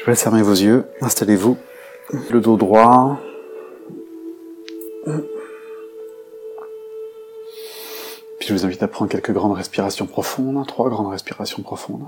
[0.00, 1.58] Je vous laisse fermer vos yeux, installez-vous,
[2.30, 3.20] le dos droit.
[8.38, 12.06] Puis je vous invite à prendre quelques grandes respirations profondes, trois grandes respirations profondes.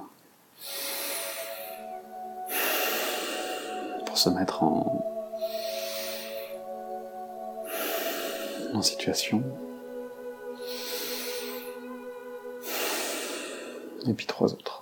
[4.07, 5.05] Pour se mettre en,
[8.73, 9.43] en situation.
[14.09, 14.82] Et puis trois autres.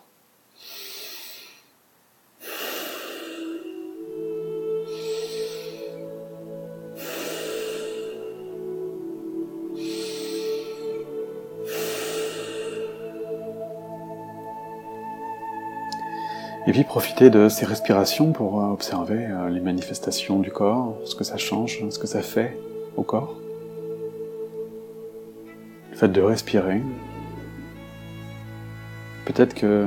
[16.85, 21.37] Profiter de ces respirations pour euh, observer euh, les manifestations du corps, ce que ça
[21.37, 22.59] change, ce que ça fait
[22.97, 23.37] au corps.
[25.91, 26.83] Le fait de respirer.
[29.25, 29.87] Peut-être que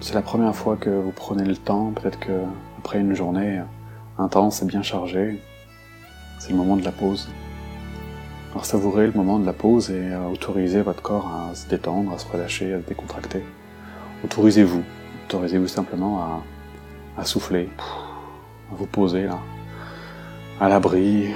[0.00, 2.32] c'est la première fois que vous prenez le temps, peut-être que
[2.78, 3.60] après une journée
[4.18, 5.40] intense et bien chargée,
[6.38, 7.28] c'est le moment de la pause.
[8.52, 12.12] Alors savourez le moment de la pause et euh, autorisez votre corps à se détendre,
[12.12, 13.42] à se relâcher, à se décontracter.
[14.24, 14.82] Autorisez-vous,
[15.26, 16.42] autorisez-vous simplement
[17.16, 19.38] à, souffler, à vous poser là,
[20.60, 21.28] à l'abri,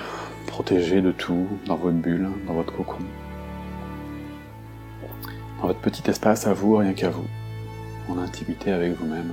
[0.48, 2.98] protégé de tout, dans votre bulle, dans votre cocon,
[5.60, 7.26] dans votre petit espace à vous, rien qu'à vous,
[8.08, 9.32] en intimité avec vous-même.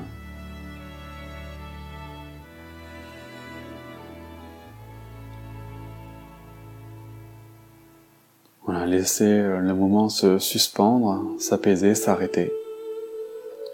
[8.63, 12.51] Voilà, laissez le moment se suspendre, s'apaiser, s'arrêter.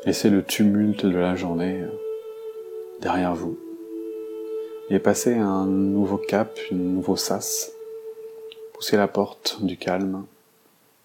[0.06, 1.90] Laissez le tumulte de la journée euh,
[3.02, 3.58] derrière vous
[4.92, 7.72] et passez un nouveau cap, un nouveau sas.
[8.74, 10.28] Poussez la porte du calme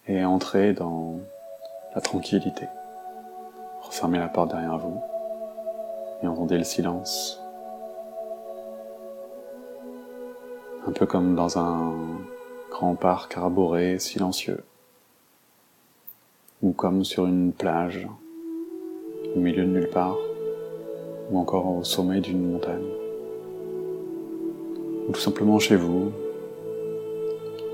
[0.07, 1.19] et entrez dans
[1.95, 2.67] la tranquillité.
[3.81, 5.01] Refermez la porte derrière vous
[6.23, 7.41] et entendez le silence.
[10.87, 11.95] Un peu comme dans un
[12.69, 14.63] grand parc arboré silencieux
[16.61, 18.07] ou comme sur une plage
[19.35, 20.17] au milieu de nulle part,
[21.31, 22.87] ou encore au sommet d'une montagne,
[25.09, 26.13] ou tout simplement chez vous,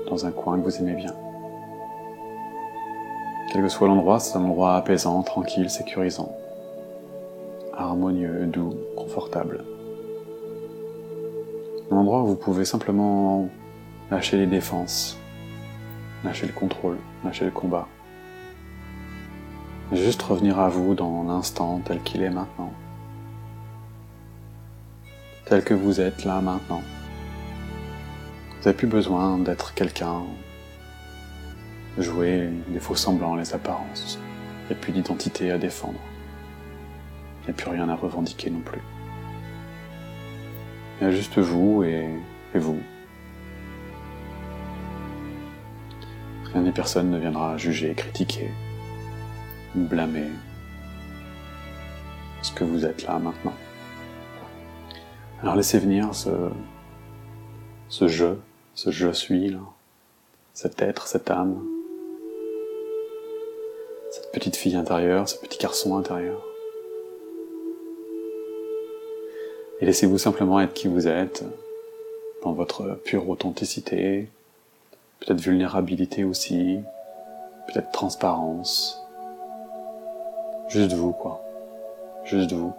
[0.09, 1.13] dans un coin que vous aimez bien.
[3.51, 6.35] Quel que soit l'endroit, c'est un endroit apaisant, tranquille, sécurisant,
[7.73, 9.63] harmonieux, doux, confortable.
[11.89, 13.47] Un endroit où vous pouvez simplement
[14.11, 15.17] lâcher les défenses,
[16.23, 17.87] lâcher le contrôle, lâcher le combat.
[19.93, 22.73] Juste revenir à vous dans l'instant tel qu'il est maintenant.
[25.45, 26.81] Tel que vous êtes là maintenant.
[28.49, 30.23] Vous n'avez plus besoin d'être quelqu'un,
[31.97, 34.19] jouer les faux semblants, les apparences.
[34.69, 35.99] A plus d'identité à défendre.
[37.43, 38.81] Il n'y a plus rien à revendiquer non plus.
[40.99, 42.09] Il y a juste vous et,
[42.53, 42.81] et vous.
[46.51, 48.51] Rien ni personne ne viendra juger, critiquer,
[49.85, 50.29] blâmer
[52.41, 53.53] ce que vous êtes là maintenant.
[55.41, 56.29] Alors laissez venir ce,
[57.89, 58.35] ce je,
[58.73, 59.59] ce je suis là,
[60.53, 61.63] cet être, cette âme,
[64.11, 66.43] cette petite fille intérieure, ce petit garçon intérieur.
[69.79, 71.43] Et laissez-vous simplement être qui vous êtes,
[72.43, 74.29] dans votre pure authenticité,
[75.19, 76.79] peut-être vulnérabilité aussi,
[77.67, 79.06] peut-être transparence,
[80.69, 81.41] Juste vous, quoi.
[82.25, 82.73] Juste vous.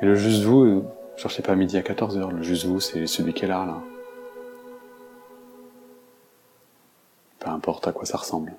[0.00, 0.84] Et le juste vous, euh,
[1.16, 3.80] cherchez pas midi à 14h, le juste vous, c'est celui qui est là, là.
[7.40, 8.54] Peu importe à quoi ça ressemble.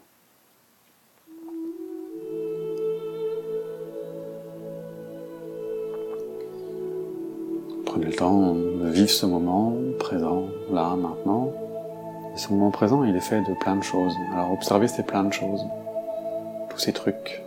[7.85, 11.51] Prenez le temps de vivre ce moment présent, là, maintenant.
[12.35, 14.13] Et ce moment présent, il est fait de plein de choses.
[14.33, 15.65] Alors observez ces plein de choses.
[16.69, 17.41] Tous ces trucs,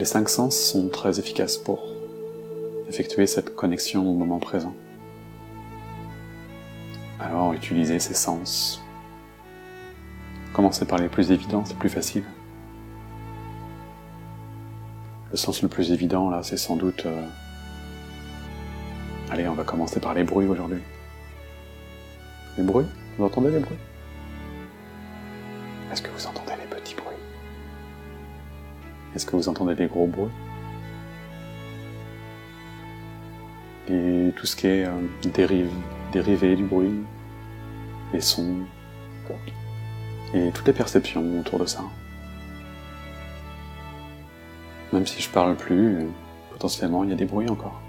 [0.00, 1.84] les cinq sens sont très efficaces pour
[2.88, 4.74] effectuer cette connexion au moment présent.
[7.20, 8.82] Alors utilisez ces sens.
[10.54, 12.24] Commencez par les plus évidents, c'est plus facile.
[15.32, 17.04] Le sens le plus évident là, c'est sans doute...
[17.04, 17.26] Euh,
[19.30, 20.80] allez, on va commencer par les bruits aujourd'hui.
[22.56, 22.86] Les bruits?
[23.18, 23.78] Vous entendez les bruits?
[25.92, 26.59] Est-ce que vous entendez?
[29.14, 30.30] Est-ce que vous entendez des gros bruits
[33.88, 35.68] Et tout ce qui est euh,
[36.12, 36.92] dérivé du bruit,
[38.12, 38.64] les sons,
[40.34, 41.82] et toutes les perceptions autour de ça.
[44.92, 46.06] Même si je parle plus,
[46.50, 47.80] potentiellement il y a des bruits encore.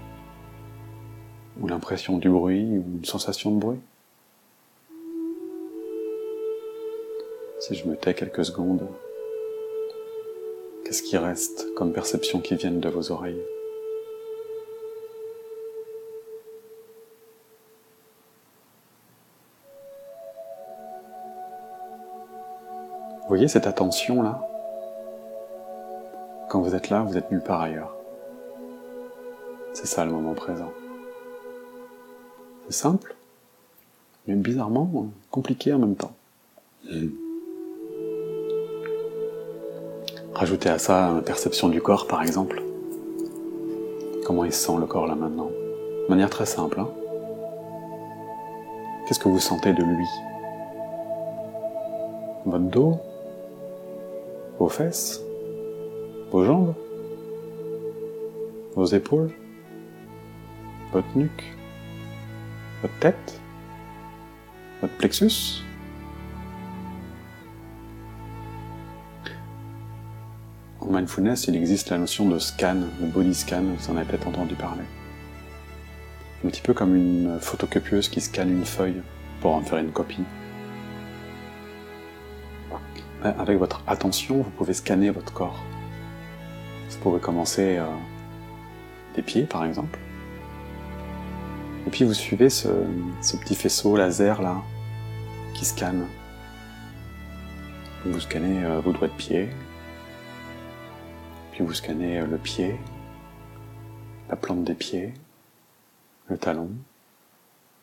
[1.60, 3.80] Ou l'impression du bruit, ou une sensation de bruit.
[7.60, 8.88] Si je me tais quelques secondes,
[10.84, 13.42] qu'est-ce qui reste comme perception qui viennent de vos oreilles
[23.22, 24.46] Vous voyez cette attention là
[26.50, 27.94] Quand vous êtes là, vous êtes nulle part ailleurs.
[29.72, 30.70] C'est ça le moment présent.
[32.66, 33.14] C'est simple,
[34.26, 36.12] mais bizarrement compliqué en même temps.
[40.34, 42.62] Rajoutez à ça la perception du corps par exemple.
[44.24, 45.50] Comment il sent le corps là maintenant?
[45.50, 46.80] De manière très simple.
[46.80, 46.88] Hein.
[49.06, 50.06] Qu'est-ce que vous sentez de lui?
[52.46, 52.98] Votre dos?
[54.58, 55.20] Vos fesses?
[56.30, 56.74] Vos jambes?
[58.74, 59.30] Vos épaules?
[60.92, 61.56] Votre nuque?
[62.80, 63.40] Votre tête?
[64.80, 65.62] Votre plexus?
[70.92, 74.54] Mindfulness, il existe la notion de scan, de body scan, vous en avez peut-être entendu
[74.54, 74.84] parler.
[76.44, 79.02] Un petit peu comme une photocopieuse qui scanne une feuille
[79.40, 80.24] pour en faire une copie.
[83.22, 85.62] Avec votre attention, vous pouvez scanner votre corps.
[86.90, 87.86] Vous pouvez commencer euh,
[89.14, 89.98] des pieds, par exemple.
[91.86, 92.68] Et puis vous suivez ce,
[93.20, 94.62] ce petit faisceau laser là
[95.54, 96.06] qui scanne.
[98.04, 99.48] Vous scannez euh, vos doigts de pied,
[101.62, 102.76] vous scannez euh, le pied,
[104.28, 105.14] la plante des pieds,
[106.28, 106.70] le talon.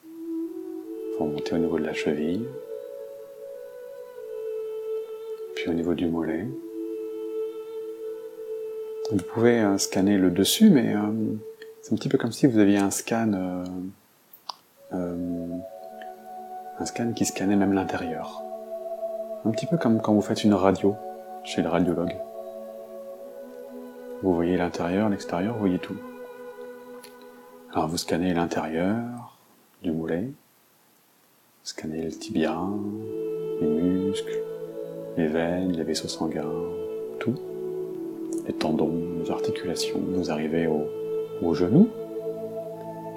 [0.03, 2.45] Vous remontez au niveau de la cheville,
[5.55, 6.47] puis au niveau du mollet.
[9.11, 11.01] Vous pouvez euh, scanner le dessus, mais euh,
[11.81, 13.63] c'est un petit peu comme si vous aviez un scan,
[14.91, 18.43] un scan qui scannait même l'intérieur.
[19.45, 20.95] Un petit peu comme quand vous faites une radio
[21.43, 22.15] chez le radiologue.
[24.21, 25.95] Vous voyez l'intérieur, l'extérieur, vous voyez tout.
[27.71, 29.37] Alors vous scannez l'intérieur
[29.81, 30.31] du mollet,
[31.63, 32.57] scannez le tibia,
[33.61, 34.39] les muscles,
[35.15, 36.51] les veines, les vaisseaux sanguins,
[37.19, 37.35] tout,
[38.45, 40.83] les tendons, les articulations, vous arrivez au,
[41.41, 41.87] au genou,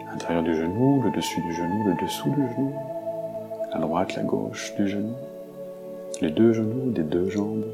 [0.06, 2.74] l'intérieur du genou, le dessus du genou, le dessous du genou,
[3.72, 5.14] la droite, la gauche du genou,
[6.20, 7.64] les deux genoux des deux jambes,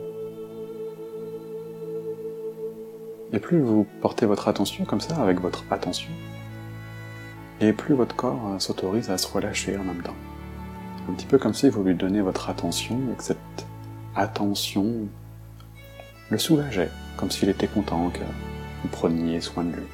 [3.33, 6.11] Et plus vous portez votre attention comme ça, avec votre attention,
[7.61, 10.17] et plus votre corps euh, s'autorise à se relâcher en même temps.
[11.11, 13.67] Un petit peu comme si vous lui donnez votre attention et que cette
[14.17, 15.09] attention
[16.31, 18.21] le soulageait, comme s'il était content que
[18.83, 19.87] vous preniez soin de lui.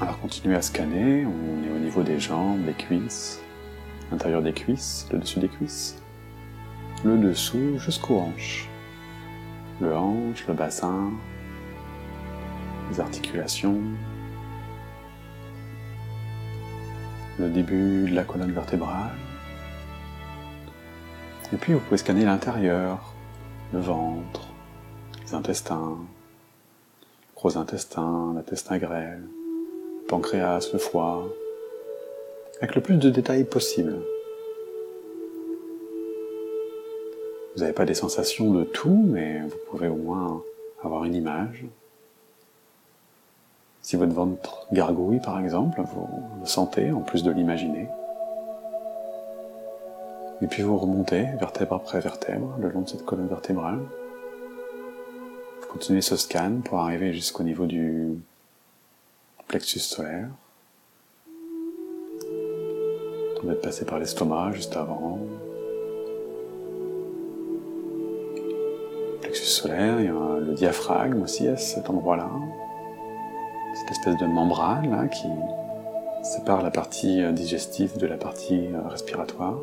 [0.00, 3.42] Alors continuez à scanner, on est au niveau des jambes, des cuisses,
[4.10, 6.02] l'intérieur des cuisses, le dessus des cuisses,
[7.04, 8.69] le dessous jusqu'aux hanches
[9.80, 11.10] le hanche, le bassin,
[12.90, 13.80] les articulations,
[17.38, 19.16] le début de la colonne vertébrale.
[21.52, 23.14] Et puis vous pouvez scanner l'intérieur,
[23.72, 24.48] le ventre,
[25.24, 31.26] les intestins, le gros intestin, l'intestin grêle, le pancréas, le foie,
[32.60, 33.96] avec le plus de détails possible.
[37.54, 40.42] Vous n'avez pas des sensations de tout, mais vous pouvez au moins
[40.82, 41.64] avoir une image.
[43.82, 46.08] Si votre ventre gargouille, par exemple, vous
[46.40, 47.88] le sentez en plus de l'imaginer.
[50.42, 53.80] Et puis vous remontez vertèbre après vertèbre le long de cette colonne vertébrale.
[55.60, 58.16] Vous continuez ce scan pour arriver jusqu'au niveau du
[59.48, 60.28] plexus solaire.
[63.42, 65.18] Vous êtes passé par l'estomac juste avant,
[69.50, 72.30] solaire, il y a le diaphragme aussi à cet endroit-là.
[73.74, 75.28] Cette espèce de membrane là qui
[76.22, 79.58] sépare la partie euh, digestive de la partie euh, respiratoire.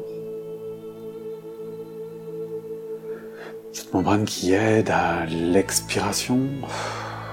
[3.74, 6.40] Cette membrane qui aide à l'expiration,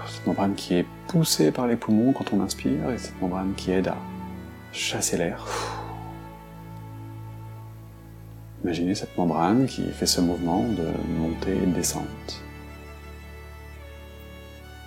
[0.08, 3.70] cette membrane qui est poussée par les poumons quand on inspire, et cette membrane qui
[3.70, 3.96] aide à
[4.73, 5.46] chasser l'air.
[8.62, 10.87] Imaginez cette membrane qui fait ce mouvement de
[11.18, 12.43] montée et de descente.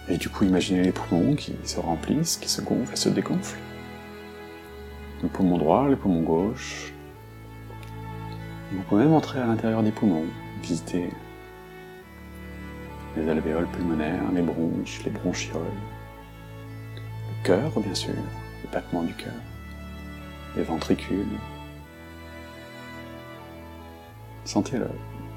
[0.10, 3.60] Et du coup, imaginez les poumons qui se remplissent, qui se gonflent et se dégonflent.
[5.22, 6.94] Le poumon droit, le poumon gauche.
[8.72, 10.26] Vous pouvez même entrer à l'intérieur des poumons,
[10.62, 11.10] visiter
[13.16, 15.62] les alvéoles pulmonaires, les bronches, les bronchioles,
[16.96, 19.34] le cœur bien sûr, le battement du cœur,
[20.56, 21.26] les ventricules.
[24.46, 24.90] Sentez-le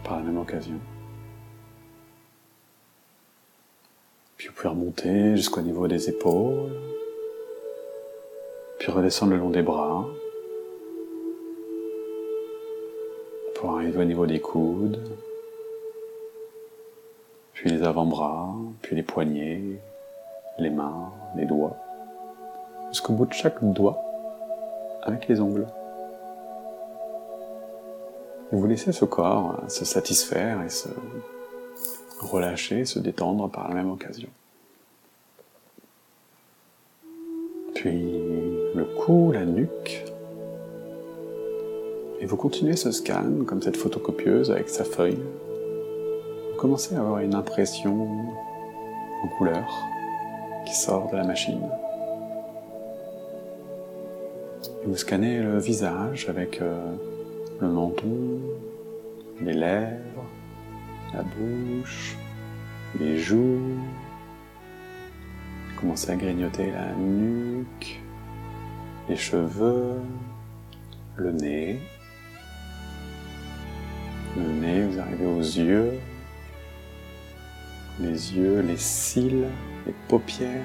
[0.04, 0.78] par la même occasion.
[4.40, 6.72] Puis vous pouvez remonter jusqu'au niveau des épaules,
[8.78, 10.06] puis redescendre le long des bras,
[13.54, 14.98] pour arriver au niveau des coudes,
[17.52, 19.60] puis les avant-bras, puis les poignets,
[20.58, 21.76] les mains, les doigts,
[22.88, 24.02] jusqu'au bout de chaque doigt
[25.02, 25.66] avec les ongles.
[28.52, 30.88] Et vous laissez ce corps se satisfaire et se
[32.20, 34.28] relâcher, se détendre par la même occasion.
[37.74, 38.02] Puis
[38.74, 40.04] le cou, la nuque.
[42.20, 45.18] Et vous continuez ce scan comme cette photocopieuse avec sa feuille.
[46.52, 48.08] Vous commencez à avoir une impression
[49.22, 49.66] en couleur
[50.66, 51.62] qui sort de la machine.
[54.82, 56.78] Et vous scannez le visage avec euh,
[57.60, 58.40] le menton,
[59.40, 60.24] les lèvres,
[61.14, 62.16] la bouche,
[62.98, 63.78] les joues.
[65.76, 68.00] Commencez à grignoter la nuque,
[69.08, 70.00] les cheveux,
[71.16, 71.80] le nez.
[74.36, 75.92] Le nez, vous arrivez aux yeux,
[77.98, 79.46] les yeux, les cils,
[79.86, 80.64] les paupières,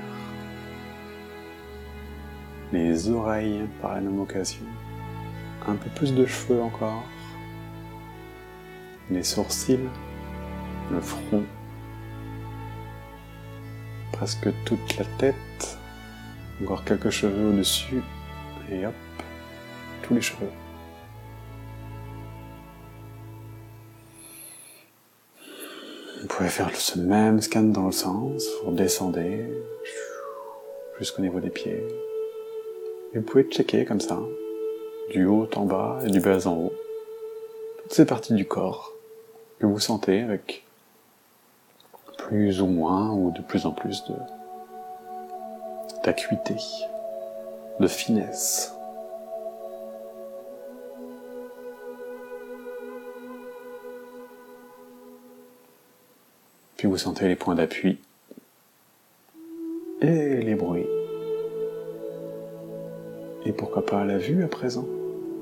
[2.72, 4.66] les oreilles par la même occasion,
[5.68, 7.04] un peu plus de cheveux encore,
[9.10, 9.90] les sourcils,
[10.92, 11.44] le front,
[14.12, 15.78] presque toute la tête,
[16.62, 18.02] encore quelques cheveux au-dessus,
[18.72, 18.94] et hop,
[20.04, 20.50] tous les cheveux.
[26.22, 29.46] Vous pouvez faire ce même scan dans le sens, vous descendez
[31.00, 31.84] jusqu'au niveau des pieds.
[33.14, 34.20] Et vous pouvez checker comme ça,
[35.12, 36.74] du haut en bas et du bas en haut,
[37.84, 38.94] toutes ces parties du corps
[39.60, 40.65] que vous sentez avec
[42.28, 44.16] plus ou moins ou de plus en plus de
[46.04, 46.56] d'acuité,
[47.80, 48.76] de finesse.
[56.78, 58.00] Puis vous sentez les points d'appui
[60.02, 60.88] et les bruits.
[63.46, 64.86] Et pourquoi pas la vue à présent,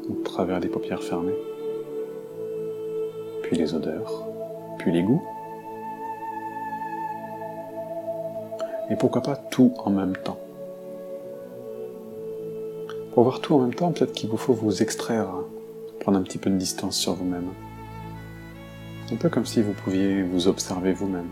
[0.09, 1.35] au travers des paupières fermées.
[3.43, 4.27] Puis les odeurs,
[4.79, 5.23] puis les goûts.
[8.89, 10.39] Et pourquoi pas tout en même temps.
[13.13, 15.27] Pour voir tout en même temps, peut-être qu'il vous faut vous extraire,
[15.99, 17.49] prendre un petit peu de distance sur vous-même.
[19.11, 21.29] Un peu comme si vous pouviez vous observer vous-même.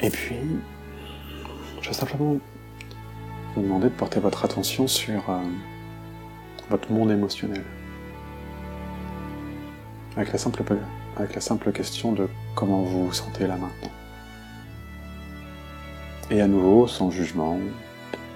[0.00, 0.36] Et puis,
[1.80, 2.36] je vais simplement
[3.54, 5.42] vous demander de porter votre attention sur euh,
[6.70, 7.64] votre monde émotionnel.
[10.16, 10.38] Avec la,
[11.40, 13.90] simple, question de comment vous vous sentez là maintenant.
[16.30, 17.58] Et à nouveau, sans jugement,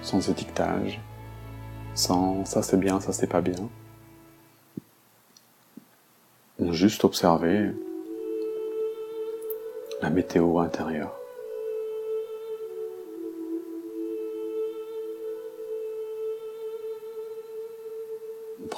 [0.01, 0.99] sans étiquetage,
[1.93, 3.69] sans ça c'est bien, ça c'est pas bien.
[6.71, 7.71] Juste observer
[10.01, 11.22] la météo intérieure.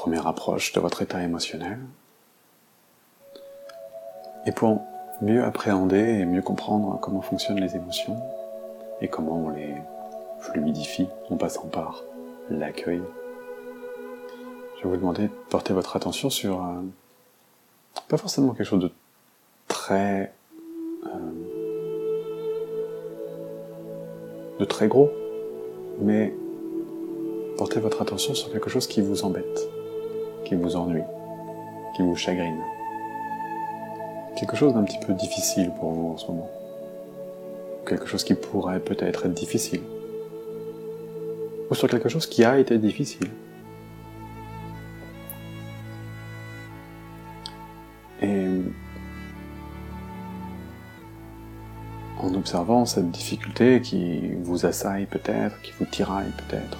[0.05, 1.79] Première approche de votre état émotionnel.
[4.45, 4.83] Et pour
[5.19, 8.21] mieux appréhender et mieux comprendre comment fonctionnent les émotions
[9.01, 9.73] et comment on les
[10.41, 12.03] fluidifie en passant par
[12.51, 13.01] l'accueil,
[14.77, 16.83] je vais vous demander de porter votre attention sur euh,
[18.07, 18.91] pas forcément quelque chose de
[19.67, 20.31] très
[21.07, 21.09] euh,
[24.59, 25.09] de très gros,
[25.99, 26.31] mais
[27.57, 29.67] portez votre attention sur quelque chose qui vous embête
[30.45, 31.03] qui vous ennuie,
[31.95, 32.61] qui vous chagrine.
[34.37, 36.49] Quelque chose d'un petit peu difficile pour vous en ce moment.
[37.87, 39.81] Quelque chose qui pourrait peut-être être difficile.
[41.69, 43.27] Ou sur quelque chose qui a été difficile.
[48.21, 48.61] Et
[52.19, 56.77] en observant cette difficulté qui vous assaille peut-être, qui vous tiraille peut-être,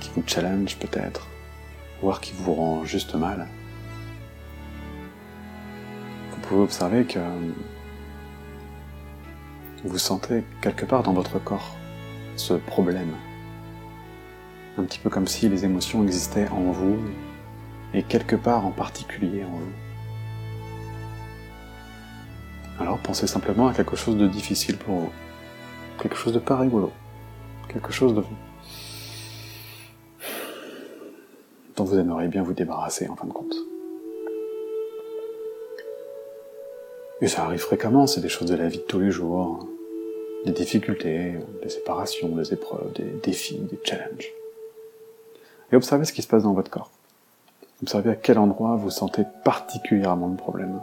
[0.00, 1.28] qui vous challenge peut-être,
[2.02, 3.48] voire qui vous rend juste mal,
[6.30, 7.20] vous pouvez observer que
[9.84, 11.76] vous sentez quelque part dans votre corps
[12.36, 13.12] ce problème.
[14.78, 16.98] Un petit peu comme si les émotions existaient en vous
[17.94, 19.72] et quelque part en particulier en vous.
[22.80, 25.12] Alors pensez simplement à quelque chose de difficile pour vous.
[26.00, 26.90] Quelque chose de pas rigolo.
[27.68, 28.24] Quelque chose de...
[31.84, 33.54] vous aimeriez bien vous débarrasser en fin de compte.
[37.20, 39.66] Et ça arrive fréquemment, c'est des choses de la vie de tous les jours.
[40.44, 44.32] Des difficultés, des séparations, des épreuves, des défis, des challenges.
[45.70, 46.90] Et observez ce qui se passe dans votre corps.
[47.80, 50.80] Observez à quel endroit vous sentez particulièrement le problème.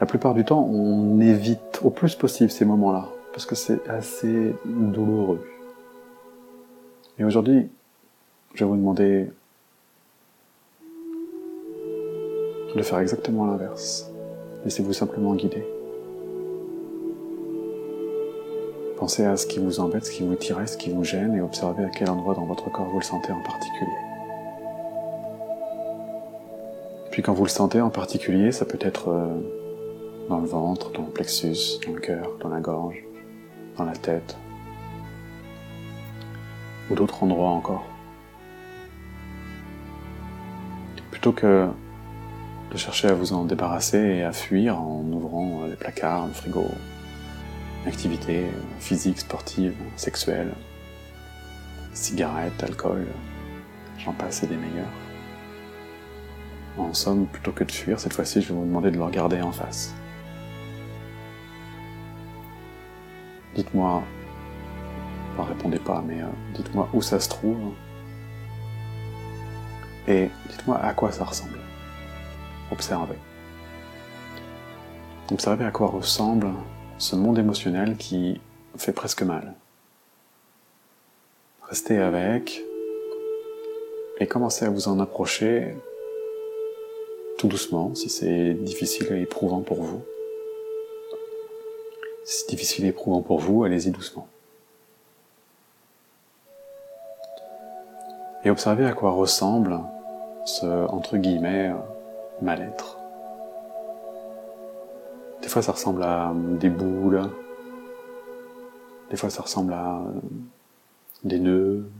[0.00, 4.54] La plupart du temps, on évite au plus possible ces moments-là, parce que c'est assez
[4.64, 5.44] douloureux.
[7.18, 7.68] Et aujourd'hui,
[8.54, 9.28] je vais vous demander
[12.74, 14.08] de faire exactement l'inverse.
[14.64, 15.64] Laissez-vous simplement guider.
[18.96, 21.40] Pensez à ce qui vous embête, ce qui vous tire, ce qui vous gêne et
[21.40, 23.90] observez à quel endroit dans votre corps vous le sentez en particulier.
[27.10, 29.40] Puis quand vous le sentez en particulier, ça peut être euh,
[30.28, 33.02] dans le ventre, dans le plexus, dans le cœur, dans la gorge,
[33.76, 34.36] dans la tête,
[36.90, 37.86] ou d'autres endroits encore.
[41.10, 41.68] Plutôt que
[42.70, 46.66] de chercher à vous en débarrasser et à fuir en ouvrant les placards, le frigo,
[47.86, 48.46] activités
[48.78, 50.54] physiques, sportives, sexuelles,
[51.92, 53.06] cigarettes, alcool,
[53.98, 54.86] j'en passe et des meilleurs.
[56.76, 59.40] En somme, plutôt que de fuir, cette fois-ci, je vais vous demander de le regarder
[59.40, 59.92] en face.
[63.56, 64.04] Dites-moi,
[65.44, 67.56] ne répondez pas, mais euh, dites-moi où ça se trouve
[70.08, 71.58] et dites-moi à quoi ça ressemble.
[72.72, 73.16] Observez.
[75.30, 76.48] Observez à quoi ressemble
[76.96, 78.40] ce monde émotionnel qui
[78.76, 79.54] fait presque mal.
[81.62, 82.62] Restez avec
[84.20, 85.76] et commencez à vous en approcher
[87.36, 90.02] tout doucement si c'est difficile et éprouvant pour vous.
[92.24, 94.26] Si c'est difficile et éprouvant pour vous, allez-y doucement.
[98.48, 99.78] Et observez à quoi ressemble
[100.46, 101.70] ce, entre guillemets,
[102.40, 102.98] mal-être.
[105.42, 107.28] Des fois, ça ressemble à des boules.
[109.10, 110.00] Des fois, ça ressemble à
[111.24, 111.90] des nœuds.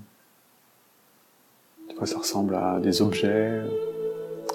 [1.91, 3.61] Des fois, ça ressemble à des objets,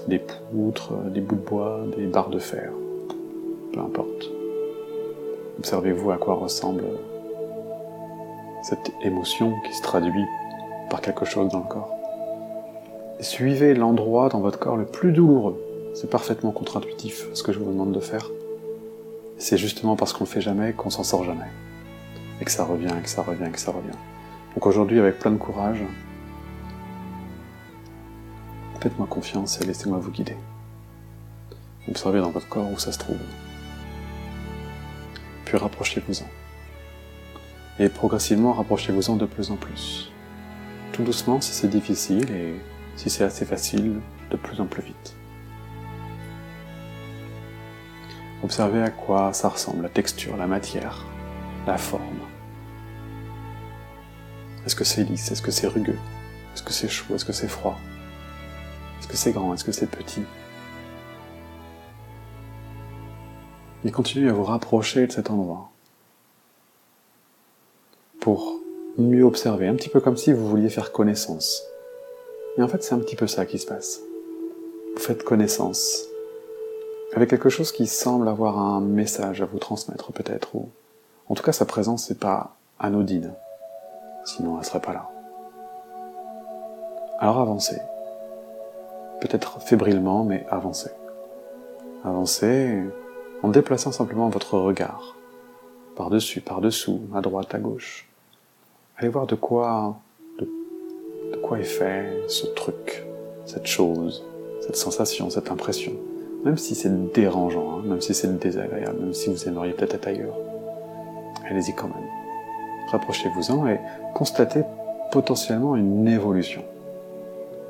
[0.07, 2.71] des poutres, des bouts de bois, des barres de fer.
[3.71, 4.31] Peu importe.
[5.59, 6.85] Observez-vous à quoi ressemble
[8.63, 10.25] cette émotion qui se traduit
[11.01, 11.95] quelque chose dans le corps.
[13.19, 15.61] Suivez l'endroit dans votre corps le plus douloureux.
[15.93, 18.29] C'est parfaitement contre-intuitif ce que je vous demande de faire.
[19.37, 21.49] C'est justement parce qu'on le fait jamais qu'on s'en sort jamais.
[22.41, 23.97] Et que ça revient, et que ça revient, et que ça revient.
[24.55, 25.83] Donc aujourd'hui, avec plein de courage,
[28.79, 30.37] faites-moi confiance et laissez-moi vous guider.
[31.87, 33.17] Observez dans votre corps où ça se trouve.
[35.45, 36.25] Puis rapprochez-vous-en.
[37.83, 40.12] Et progressivement, rapprochez-vous-en de plus en plus.
[40.93, 42.53] Tout doucement si c'est difficile et
[42.95, 45.15] si c'est assez facile, de plus en plus vite.
[48.43, 51.03] Observez à quoi ça ressemble, la texture, la matière,
[51.65, 52.19] la forme.
[54.67, 55.97] Est-ce que c'est lisse Est-ce que c'est rugueux
[56.53, 57.79] Est-ce que c'est chaud Est-ce que c'est froid
[58.99, 60.21] Est-ce que c'est grand Est-ce que c'est petit?
[63.83, 65.71] Et continuez à vous rapprocher de cet endroit
[68.21, 68.52] pour
[68.97, 71.63] mieux observer, un petit peu comme si vous vouliez faire connaissance.
[72.57, 74.01] Et en fait, c'est un petit peu ça qui se passe.
[74.95, 76.07] Vous faites connaissance
[77.15, 80.69] avec quelque chose qui semble avoir un message à vous transmettre peut-être, ou
[81.29, 83.33] en tout cas sa présence n'est pas anodine,
[84.25, 85.09] sinon elle serait pas là.
[87.19, 87.77] Alors avancez,
[89.21, 90.89] peut-être fébrilement, mais avancez.
[92.03, 92.81] Avancez
[93.43, 95.15] en déplaçant simplement votre regard,
[95.95, 98.07] par-dessus, par-dessous, à droite, à gauche.
[98.97, 99.97] Allez voir de quoi,
[100.39, 103.05] de, quoi est fait ce truc,
[103.45, 104.23] cette chose,
[104.61, 105.93] cette sensation, cette impression
[106.43, 110.07] même si c'est dérangeant, hein, même si c'est désagréable, même si vous aimeriez peut-être être
[110.07, 110.37] ailleurs.
[111.49, 112.07] Allez-y quand même.
[112.91, 113.79] Rapprochez-vous-en et
[114.13, 114.63] constatez
[115.11, 116.63] potentiellement une évolution.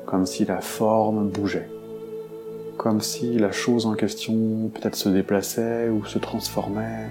[0.06, 1.68] Comme si la forme bougeait.
[2.76, 7.08] Comme si la chose en question peut-être se déplaçait ou se transformait.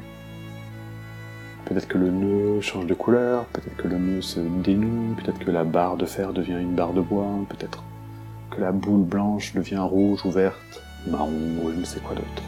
[1.65, 5.51] Peut-être que le nœud change de couleur, peut-être que le nœud se dénoue, peut-être que
[5.51, 7.83] la barre de fer devient une barre de bois, peut-être
[8.51, 11.31] que la boule blanche devient rouge ou verte, marron
[11.63, 12.43] ou je ne sais quoi d'autre.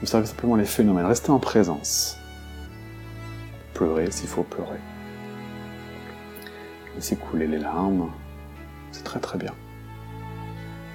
[0.00, 2.18] Observez simplement les phénomènes, restez en présence.
[3.74, 4.80] Pleurez s'il faut pleurer.
[6.94, 8.10] Laissez couler les larmes,
[8.92, 9.52] c'est très très bien.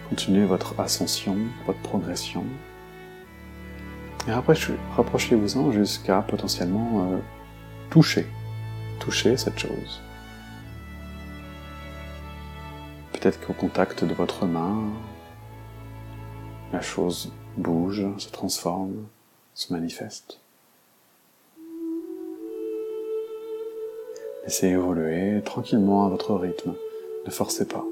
[0.10, 1.36] Continuez votre ascension,
[1.68, 2.44] votre progression.
[4.30, 7.18] Et rapprochez-vous-en jusqu'à potentiellement euh,
[7.90, 8.28] toucher,
[9.00, 10.02] toucher cette chose.
[13.12, 14.84] Peut-être qu'au contact de votre main,
[16.72, 19.08] la chose bouge, se transforme,
[19.56, 20.40] se manifeste.
[24.44, 26.76] Laissez évoluer tranquillement à votre rythme.
[27.26, 27.84] Ne forcez pas.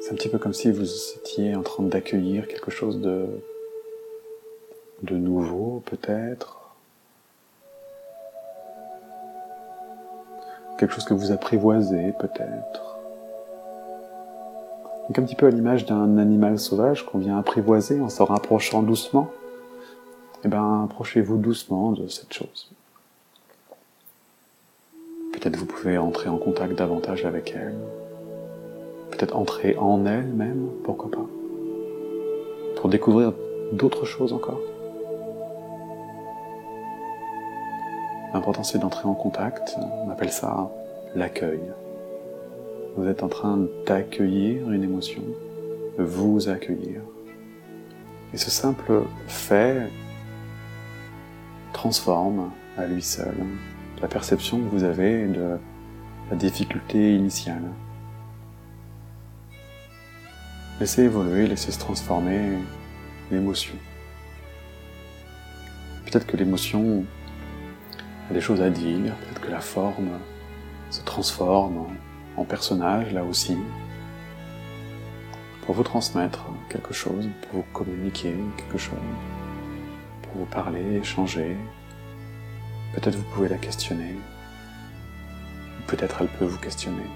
[0.00, 3.26] C'est un petit peu comme si vous étiez en train d'accueillir quelque chose de,
[5.02, 6.58] de nouveau, peut-être.
[10.78, 12.98] Quelque chose que vous apprivoisez, peut-être.
[15.08, 18.82] Donc un petit peu à l'image d'un animal sauvage qu'on vient apprivoiser en se rapprochant
[18.82, 19.30] doucement.
[20.44, 22.70] Eh bien, approchez-vous doucement de cette chose.
[25.32, 27.76] Peut-être vous pouvez entrer en contact davantage avec elle
[29.20, 31.26] peut-être entrer en elle même, pourquoi pas,
[32.76, 33.34] pour découvrir
[33.72, 34.60] d'autres choses encore.
[38.32, 40.70] L'important c'est d'entrer en contact, on appelle ça
[41.16, 41.60] l'accueil.
[42.96, 45.22] Vous êtes en train d'accueillir une émotion,
[45.98, 47.00] de vous accueillir.
[48.32, 49.90] Et ce simple fait
[51.72, 53.34] transforme à lui seul
[54.00, 55.58] la perception que vous avez de
[56.30, 57.64] la difficulté initiale.
[60.78, 62.58] Laissez évoluer, laissez se transformer
[63.30, 63.74] l'émotion.
[66.04, 67.04] Peut-être que l'émotion
[68.30, 70.10] des choses à dire, peut-être que la forme
[70.90, 71.86] se transforme
[72.36, 73.56] en personnage là aussi,
[75.62, 78.98] pour vous transmettre quelque chose, pour vous communiquer quelque chose,
[80.22, 81.56] pour vous parler, échanger.
[82.94, 84.16] Peut-être vous pouvez la questionner,
[85.86, 87.06] peut-être elle peut vous questionner.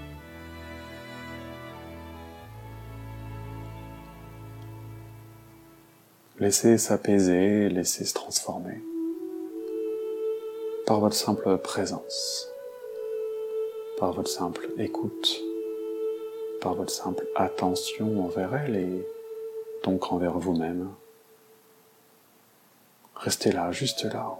[6.39, 8.81] Laissez s'apaiser, laissez se transformer
[10.85, 12.47] par votre simple présence,
[13.97, 15.41] par votre simple écoute,
[16.61, 19.07] par votre simple attention envers elle et
[19.83, 20.91] donc envers vous-même.
[23.15, 24.37] Restez là, juste là.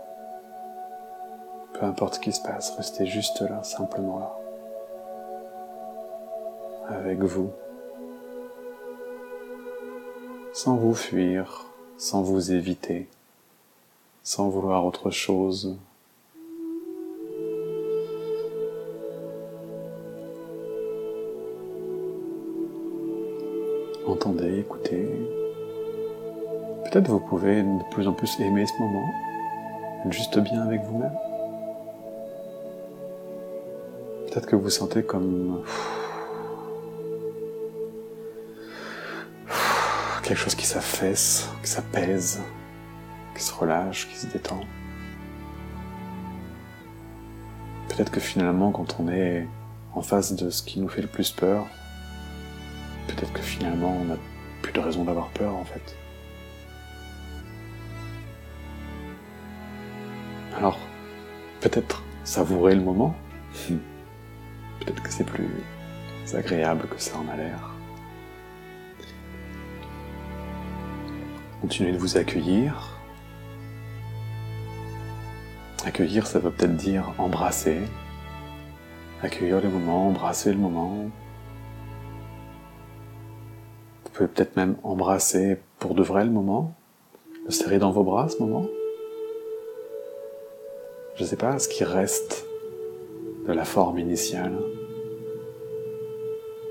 [1.73, 4.37] Peu importe ce qui se passe, restez juste là, simplement là.
[6.95, 7.51] Avec vous.
[10.53, 11.65] Sans vous fuir,
[11.97, 13.09] sans vous éviter,
[14.21, 15.75] sans vouloir autre chose.
[24.07, 25.09] Entendez, écoutez.
[26.83, 29.09] Peut-être vous pouvez de plus en plus aimer ce moment,
[30.05, 31.17] être juste bien avec vous-même.
[34.27, 35.63] Peut-être que vous sentez comme
[40.21, 42.41] quelque chose qui s'affaisse, qui s'apaise,
[43.35, 44.61] qui se relâche, qui se détend.
[47.89, 49.47] Peut-être que finalement, quand on est
[49.95, 51.65] en face de ce qui nous fait le plus peur,
[53.15, 54.17] peut-être que finalement, on n'a
[54.61, 55.95] plus de raison d'avoir peur en fait.
[60.57, 60.79] Alors,
[61.61, 63.15] peut-être savourer le moment.
[64.79, 65.49] peut-être que c'est plus
[66.33, 67.71] agréable que ça en a l'air.
[71.61, 72.99] Continuez de vous accueillir.
[75.85, 77.79] Accueillir, ça veut peut-être dire embrasser.
[79.21, 81.09] Accueillir le moment, embrasser le moment.
[84.15, 86.73] Pouvez peut-être même embrasser pour de vrai le moment.
[87.45, 88.65] Le serrer dans vos bras ce moment.
[91.15, 92.45] Je ne sais pas ce qui reste
[93.45, 94.53] de la forme initiale.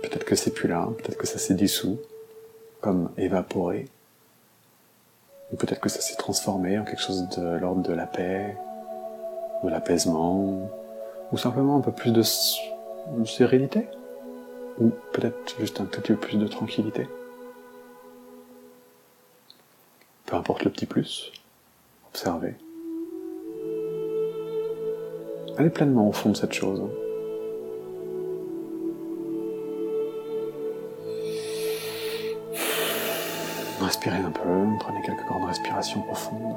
[0.03, 1.99] Peut-être que c'est plus là, peut-être que ça s'est dissous,
[2.81, 3.89] comme évaporé.
[5.53, 8.57] Ou peut-être que ça s'est transformé en quelque chose de l'ordre de la paix,
[9.63, 10.71] de l'apaisement,
[11.31, 12.23] ou simplement un peu plus de,
[13.27, 13.87] sérénité,
[14.81, 17.07] ou peut-être juste un tout petit peu plus de tranquillité.
[20.35, 21.31] Peu importe le petit plus,
[22.09, 22.57] observez.
[25.57, 26.83] Allez pleinement au fond de cette chose.
[33.81, 34.41] Respirez un peu,
[34.81, 36.57] prenez quelques grandes respirations profondes.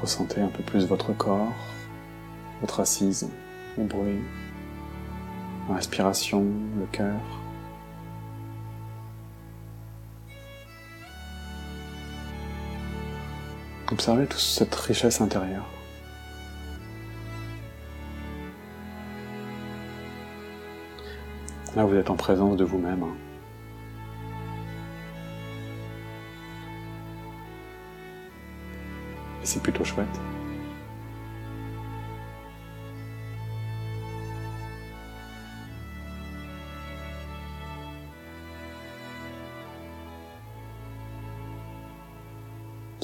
[0.00, 1.52] Ressentez un peu plus votre corps,
[2.60, 3.28] votre assise,
[3.76, 4.20] le bruit,
[5.68, 6.44] la respiration,
[6.78, 7.20] le cœur.
[13.92, 15.66] Observez toute cette richesse intérieure.
[21.76, 23.02] Là, vous êtes en présence de vous-même.
[23.02, 23.14] Hein.
[29.42, 30.06] Et c'est plutôt chouette.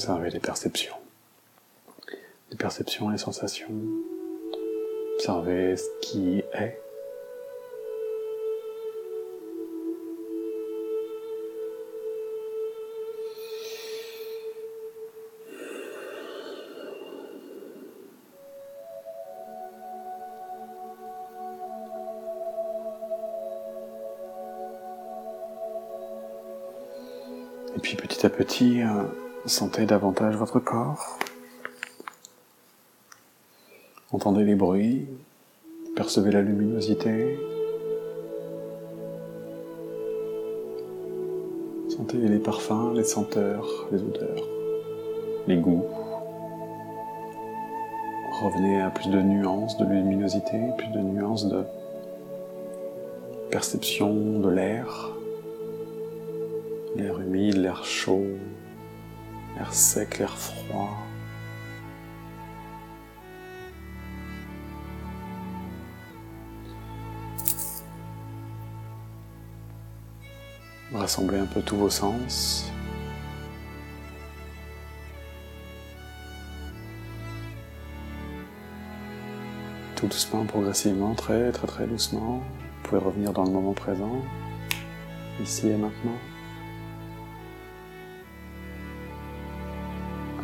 [0.01, 0.95] Observez les perceptions.
[2.49, 3.67] Les perceptions, les sensations.
[5.13, 6.81] Observez ce qui est.
[27.75, 29.03] Et puis petit à petit, euh,
[29.45, 31.17] sentez davantage votre corps.
[34.11, 35.07] Entendez les bruits,
[35.95, 37.39] percevez la luminosité.
[41.89, 44.47] Sentez les parfums, les senteurs, les odeurs,
[45.47, 45.85] les goûts.
[48.41, 51.63] Revenez à plus de nuances de luminosité, plus de nuances de
[53.51, 55.11] perception de l'air,
[56.95, 58.25] l'air humide, l'air chaud,
[59.55, 60.97] l'air sec, l'air froid.
[70.93, 72.69] Rassemblez un peu tous vos sens.
[79.95, 82.37] Tout doucement, progressivement, très très très doucement.
[82.37, 84.21] Vous pouvez revenir dans le moment présent,
[85.41, 86.17] ici et maintenant.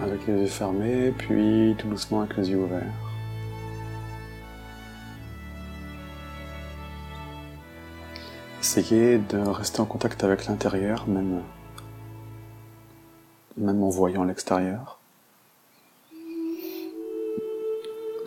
[0.08, 2.82] Avec les yeux fermés, puis tout doucement avec les yeux ouverts.
[8.62, 11.42] Essayez de rester en contact avec l'intérieur, même,
[13.58, 14.98] même en voyant l'extérieur.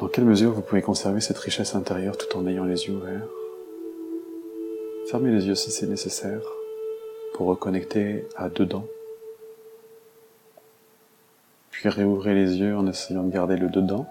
[0.01, 3.27] Dans quelle mesure vous pouvez conserver cette richesse intérieure tout en ayant les yeux ouverts?
[5.11, 6.43] Fermez les yeux si c'est nécessaire
[7.35, 8.85] pour reconnecter à dedans.
[11.81, 14.05] Puis réouvrez les yeux en essayant de garder le dedans.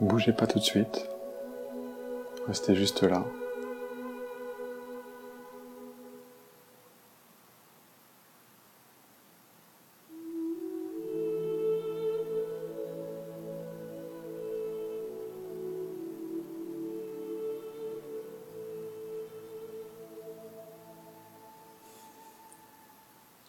[0.00, 1.06] Bougez pas tout de suite.
[2.48, 3.26] Restez juste là.